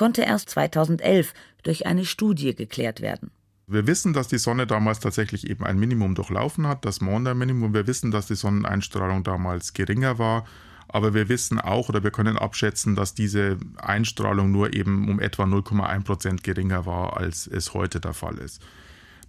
konnte 0.00 0.22
erst 0.22 0.48
2011 0.48 1.34
durch 1.62 1.86
eine 1.86 2.06
Studie 2.06 2.54
geklärt 2.54 3.02
werden. 3.02 3.30
Wir 3.66 3.86
wissen, 3.86 4.14
dass 4.14 4.28
die 4.28 4.38
Sonne 4.38 4.66
damals 4.66 4.98
tatsächlich 4.98 5.48
eben 5.48 5.62
ein 5.62 5.78
Minimum 5.78 6.14
durchlaufen 6.14 6.66
hat, 6.66 6.86
das 6.86 7.02
Maunder-Minimum. 7.02 7.74
Wir 7.74 7.86
wissen, 7.86 8.10
dass 8.10 8.26
die 8.26 8.34
Sonneneinstrahlung 8.34 9.22
damals 9.22 9.74
geringer 9.74 10.18
war 10.18 10.44
aber 10.92 11.14
wir 11.14 11.28
wissen 11.28 11.60
auch 11.60 11.88
oder 11.88 12.02
wir 12.02 12.10
können 12.10 12.36
abschätzen, 12.36 12.96
dass 12.96 13.14
diese 13.14 13.58
Einstrahlung 13.76 14.50
nur 14.50 14.74
eben 14.74 15.08
um 15.08 15.20
etwa 15.20 15.44
0,1 15.44 16.04
Prozent 16.04 16.42
geringer 16.42 16.84
war, 16.84 17.16
als 17.16 17.46
es 17.46 17.74
heute 17.74 18.00
der 18.00 18.12
Fall 18.12 18.38
ist. 18.38 18.60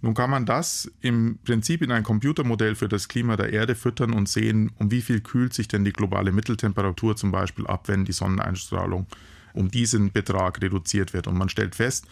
Nun 0.00 0.14
kann 0.14 0.30
man 0.30 0.44
das 0.44 0.90
im 1.00 1.38
Prinzip 1.44 1.80
in 1.80 1.92
ein 1.92 2.02
Computermodell 2.02 2.74
für 2.74 2.88
das 2.88 3.06
Klima 3.06 3.36
der 3.36 3.52
Erde 3.52 3.76
füttern 3.76 4.12
und 4.12 4.28
sehen, 4.28 4.72
um 4.78 4.90
wie 4.90 5.02
viel 5.02 5.20
kühlt 5.20 5.54
sich 5.54 5.68
denn 5.68 5.84
die 5.84 5.92
globale 5.92 6.32
Mitteltemperatur 6.32 7.14
zum 7.14 7.30
Beispiel 7.30 7.68
ab, 7.68 7.86
wenn 7.86 8.04
die 8.04 8.12
Sonneneinstrahlung 8.12 9.06
um 9.54 9.70
diesen 9.70 10.12
Betrag 10.12 10.60
reduziert 10.62 11.12
wird. 11.12 11.26
Und 11.26 11.36
man 11.36 11.48
stellt 11.48 11.74
fest, 11.74 12.06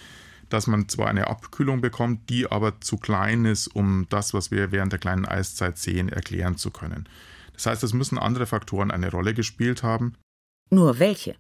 dass 0.49 0.66
man 0.66 0.88
zwar 0.88 1.09
eine 1.09 1.28
Abkühlung 1.28 1.80
bekommt, 1.80 2.28
die 2.28 2.50
aber 2.50 2.80
zu 2.80 2.99
klein 2.99 3.44
ist, 3.44 3.68
um 3.68 4.06
das, 4.11 4.35
was 4.35 4.50
wir 4.50 4.73
während 4.73 4.92
der 4.92 4.99
kleinen 4.99 5.25
Eiszeit 5.25 5.78
sehen, 5.78 6.09
erklären 6.09 6.56
zu 6.56 6.70
können. 6.70 7.09
Das 7.54 7.66
heißt, 7.66 7.82
es 7.85 7.92
müssen 7.92 8.18
andere 8.18 8.47
Faktoren 8.47 8.90
eine 8.90 9.11
Rolle 9.11 9.35
gespielt 9.35 9.82
haben. 9.82 10.14
Nur 10.70 10.99
welche? 10.99 11.37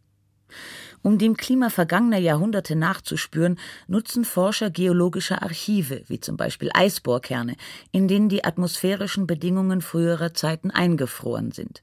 Um 1.02 1.18
dem 1.18 1.36
Klima 1.36 1.70
vergangener 1.70 2.18
Jahrhunderte 2.18 2.76
nachzuspüren, 2.76 3.58
nutzen 3.88 4.24
Forscher 4.24 4.70
geologische 4.70 5.40
Archive, 5.40 6.02
wie 6.08 6.20
zum 6.20 6.36
Beispiel 6.36 6.70
Eisbohrkerne, 6.74 7.56
in 7.90 8.06
denen 8.06 8.28
die 8.28 8.44
atmosphärischen 8.44 9.26
Bedingungen 9.26 9.80
früherer 9.80 10.34
Zeiten 10.34 10.70
eingefroren 10.70 11.52
sind. 11.52 11.82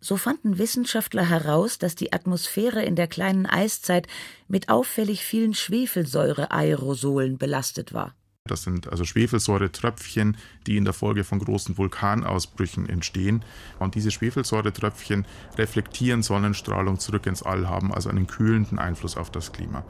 So 0.00 0.16
fanden 0.16 0.58
Wissenschaftler 0.58 1.28
heraus, 1.28 1.78
dass 1.78 1.94
die 1.94 2.12
Atmosphäre 2.12 2.82
in 2.82 2.96
der 2.96 3.08
kleinen 3.08 3.46
Eiszeit 3.46 4.06
mit 4.48 4.68
auffällig 4.68 5.24
vielen 5.24 5.54
Schwefelsäure-Aerosolen 5.54 7.38
belastet 7.38 7.92
war. 7.92 8.14
Das 8.44 8.64
sind 8.64 8.88
also 8.88 9.04
Schwefelsäuretröpfchen, 9.04 10.36
die 10.66 10.76
in 10.76 10.84
der 10.84 10.94
Folge 10.94 11.22
von 11.22 11.38
großen 11.38 11.78
Vulkanausbrüchen 11.78 12.88
entstehen. 12.88 13.44
Und 13.78 13.94
diese 13.94 14.10
Schwefelsäuretröpfchen 14.10 15.26
reflektieren 15.56 16.24
Sonnenstrahlung 16.24 16.98
zurück 16.98 17.26
ins 17.26 17.44
All, 17.44 17.68
haben 17.68 17.94
also 17.94 18.08
einen 18.08 18.26
kühlenden 18.26 18.80
Einfluss 18.80 19.16
auf 19.16 19.30
das 19.30 19.52
Klima. 19.52 19.84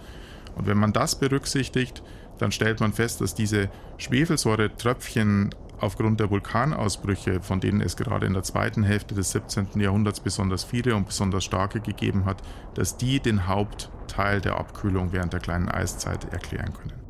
Und 0.55 0.67
wenn 0.67 0.77
man 0.77 0.93
das 0.93 1.19
berücksichtigt, 1.19 2.03
dann 2.39 2.53
stellt 2.53 2.81
man 2.81 2.93
fest, 2.93 3.23
dass 3.23 3.35
diese 3.35 3.71
Schwefelsäuretröpfchen 3.97 5.55
aufgrund 5.83 6.21
der 6.21 6.31
Vulkanausbrüche, 6.31 7.41
von 7.41 7.61
denen 7.61 7.81
es 7.81 7.97
gerade 7.97 8.27
in 8.27 8.35
der 8.35 8.43
zweiten 8.43 8.83
Hälfte 8.83 9.15
des 9.15 9.33
17. 9.33 9.81
Jahrhunderts 9.81 10.21
besonders 10.21 10.65
viele 10.65 10.95
und 10.95 11.07
besonders 11.07 11.45
starke 11.45 11.81
gegeben 11.81 12.25
hat, 12.25 12.43
dass 12.75 12.97
die 12.97 13.21
den 13.21 13.47
Hauptteil 13.47 14.41
der 14.41 14.57
Abkühlung 14.57 15.13
während 15.13 15.33
der 15.33 15.41
kleinen 15.41 15.69
Eiszeit 15.69 16.33
erklären 16.33 16.73
können. 16.73 17.03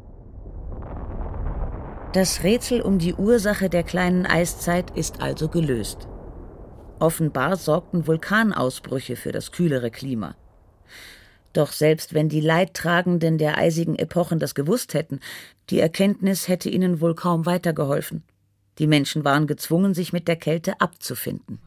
Das 2.13 2.43
Rätsel 2.43 2.83
um 2.83 2.99
die 2.99 3.15
Ursache 3.15 3.71
der 3.71 3.83
kleinen 3.83 4.27
Eiszeit 4.27 4.91
ist 4.91 5.23
also 5.23 5.49
gelöst. 5.49 6.09
Offenbar 6.99 7.57
sorgten 7.57 8.07
Vulkanausbrüche 8.07 9.17
für 9.17 9.33
das 9.33 9.51
kühlere 9.51 9.91
Klima. 9.91 10.37
Doch 11.53 11.73
selbst 11.73 12.15
wenn 12.15 12.29
die 12.29 12.41
Leidtragenden 12.41 13.39
der 13.39 13.59
eisigen 13.59 13.97
Epochen 13.97 14.39
das 14.39 14.55
gewusst 14.55 14.95
hätten, 14.95 15.21
die 15.71 15.81
Erkenntnis 15.81 16.49
hätte 16.49 16.71
ihnen 16.71 17.01
wohl 17.01 17.15
kaum 17.15 17.45
weitergeholfen. 17.45 18.23
Die 18.83 18.89
Menschen 18.89 19.25
waren 19.25 19.47
gezwungen, 19.47 19.95
sich 19.95 20.13
mit 20.13 20.27
der 20.27 20.35
Kälte 20.35 20.81
abzufinden. 20.81 21.61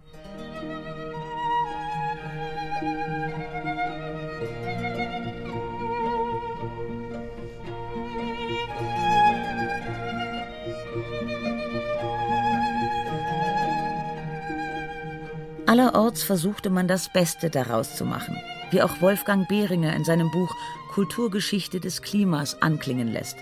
Allerorts 15.65 16.21
versuchte 16.21 16.69
man 16.69 16.89
das 16.89 17.07
Beste 17.13 17.49
daraus 17.49 17.95
zu 17.95 18.03
machen, 18.03 18.35
wie 18.71 18.81
auch 18.81 18.99
Wolfgang 18.99 19.47
Behringer 19.47 19.95
in 19.95 20.03
seinem 20.03 20.29
Buch 20.31 20.53
Kulturgeschichte 20.91 21.79
des 21.79 22.01
Klimas 22.01 22.61
anklingen 22.61 23.07
lässt. 23.07 23.37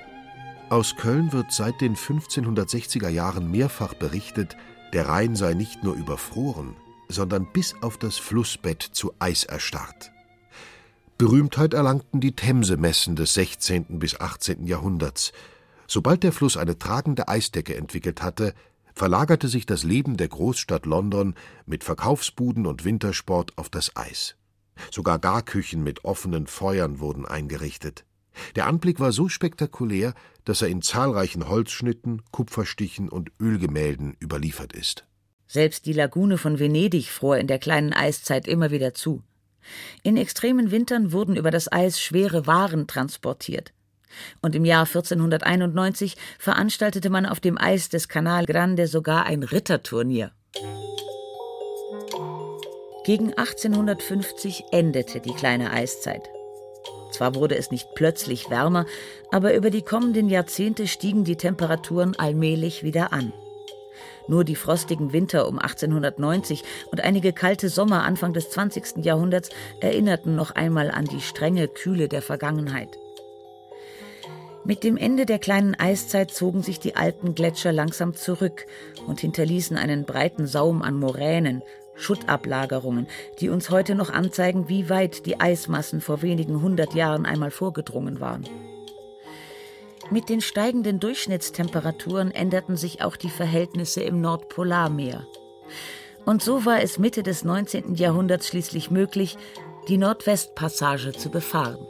Aus 0.74 0.96
Köln 0.96 1.32
wird 1.34 1.52
seit 1.52 1.82
den 1.82 1.96
1560er 1.96 3.08
Jahren 3.08 3.52
mehrfach 3.52 3.94
berichtet, 3.94 4.58
der 4.92 5.08
Rhein 5.08 5.36
sei 5.36 5.54
nicht 5.54 5.84
nur 5.84 5.94
überfroren, 5.94 6.76
sondern 7.08 7.46
bis 7.54 7.76
auf 7.84 8.00
das 8.00 8.18
Flussbett 8.18 8.82
zu 8.82 9.14
Eis 9.20 9.44
erstarrt. 9.44 10.12
Berühmtheit 11.20 11.76
erlangten 11.76 12.22
die 12.22 12.36
Themse-Messen 12.36 13.16
des 13.16 13.36
16. 13.36 14.00
bis 14.00 14.20
18. 14.20 14.66
Jahrhunderts. 14.66 15.32
Sobald 15.86 16.24
der 16.24 16.32
Fluss 16.32 16.58
eine 16.58 16.80
tragende 16.80 17.28
Eisdecke 17.28 17.76
entwickelt 17.76 18.24
hatte, 18.24 18.56
verlagerte 18.96 19.50
sich 19.50 19.68
das 19.68 19.84
Leben 19.84 20.18
der 20.18 20.30
Großstadt 20.30 20.88
London 20.88 21.36
mit 21.68 21.84
Verkaufsbuden 21.84 22.66
und 22.66 22.84
Wintersport 22.84 23.56
auf 23.60 23.70
das 23.70 23.96
Eis. 23.96 24.38
Sogar 24.90 25.20
Garküchen 25.20 25.84
mit 25.84 26.04
offenen 26.04 26.48
Feuern 26.48 27.00
wurden 27.00 27.28
eingerichtet. 27.28 28.06
Der 28.56 28.68
Anblick 28.68 29.00
war 29.00 29.12
so 29.12 29.30
spektakulär, 29.30 30.14
dass 30.46 30.62
er 30.62 30.68
in 30.68 30.82
zahlreichen 30.82 31.48
Holzschnitten, 31.48 32.22
Kupferstichen 32.32 33.10
und 33.10 33.32
Ölgemälden 33.40 34.16
überliefert 34.22 34.74
ist. 34.74 35.06
Selbst 35.48 35.86
die 35.86 35.94
Lagune 35.94 36.38
von 36.38 36.60
Venedig 36.60 37.10
fror 37.10 37.38
in 37.38 37.48
der 37.48 37.60
kleinen 37.60 37.94
Eiszeit 37.94 38.48
immer 38.48 38.72
wieder 38.72 38.94
zu. 38.94 39.24
In 40.02 40.18
extremen 40.18 40.72
Wintern 40.72 41.12
wurden 41.12 41.36
über 41.36 41.52
das 41.52 41.72
Eis 41.72 42.02
schwere 42.02 42.48
Waren 42.48 42.88
transportiert. 42.88 43.74
Und 44.42 44.56
im 44.56 44.66
Jahr 44.66 44.86
1491 44.86 46.16
veranstaltete 46.38 47.10
man 47.10 47.26
auf 47.26 47.40
dem 47.40 47.58
Eis 47.58 47.90
des 47.90 48.08
Canal 48.08 48.46
Grande 48.46 48.88
sogar 48.88 49.26
ein 49.26 49.44
Ritterturnier. 49.44 50.32
Gegen 53.06 53.34
1850 53.34 54.66
endete 54.72 55.20
die 55.20 55.34
kleine 55.34 55.72
Eiszeit. 55.72 56.30
Zwar 57.14 57.36
wurde 57.36 57.56
es 57.56 57.72
nicht 57.72 57.94
plötzlich 57.94 58.50
wärmer, 58.50 58.86
aber 59.32 59.54
über 59.54 59.70
die 59.70 59.84
kommenden 59.84 60.30
Jahrzehnte 60.30 60.88
stiegen 60.88 61.24
die 61.24 61.36
Temperaturen 61.36 62.16
allmählich 62.18 62.84
wieder 62.84 63.14
an. 63.14 63.32
Nur 64.28 64.44
die 64.44 64.56
frostigen 64.56 65.14
Winter 65.14 65.48
um 65.48 65.60
1890 65.60 66.64
und 66.92 67.02
einige 67.02 67.34
kalte 67.34 67.70
Sommer 67.70 68.04
Anfang 68.04 68.34
des 68.34 68.50
20. 68.50 69.06
Jahrhunderts 69.06 69.50
erinnerten 69.80 70.36
noch 70.36 70.52
einmal 70.52 70.90
an 70.90 71.06
die 71.06 71.22
strenge 71.22 71.68
Kühle 71.68 72.08
der 72.08 72.22
Vergangenheit. 72.22 72.98
Mit 74.66 74.86
dem 74.86 74.96
Ende 74.96 75.26
der 75.26 75.40
kleinen 75.40 75.76
Eiszeit 75.76 76.32
zogen 76.32 76.64
sich 76.64 76.80
die 76.80 76.96
alten 76.96 77.36
Gletscher 77.36 77.74
langsam 77.74 78.16
zurück 78.16 78.66
und 79.08 79.20
hinterließen 79.20 79.76
einen 79.76 80.06
breiten 80.06 80.48
Saum 80.48 80.82
an 80.82 80.98
Moränen, 80.98 81.62
Schuttablagerungen, 81.96 83.08
die 83.40 83.50
uns 83.50 83.70
heute 83.70 83.96
noch 83.96 84.10
anzeigen, 84.10 84.70
wie 84.70 84.90
weit 84.90 85.26
die 85.26 85.40
Eismassen 85.40 86.02
vor 86.02 86.22
wenigen 86.22 86.62
hundert 86.62 86.94
Jahren 86.94 87.26
einmal 87.26 87.52
vorgedrungen 87.52 88.20
waren. 88.20 88.48
Mit 90.12 90.30
den 90.30 90.42
steigenden 90.42 91.00
Durchschnittstemperaturen 91.00 92.32
änderten 92.32 92.78
sich 92.78 93.02
auch 93.02 93.16
die 93.16 93.30
Verhältnisse 93.30 94.02
im 94.02 94.22
Nordpolarmeer. 94.22 95.26
Und 96.26 96.42
so 96.42 96.66
war 96.66 96.82
es 96.82 97.00
Mitte 97.00 97.24
des 97.24 97.44
19. 97.44 97.96
Jahrhunderts 97.96 98.48
schließlich 98.48 98.92
möglich, 98.92 99.38
die 99.88 99.98
Nordwestpassage 99.98 101.14
zu 101.14 101.30
befahren. 101.30 101.86